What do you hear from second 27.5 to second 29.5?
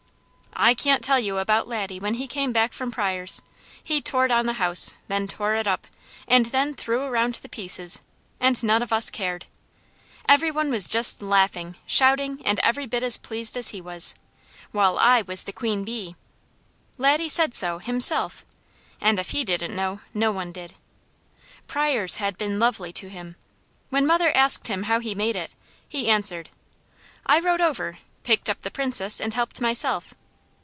over, picked up the Princess and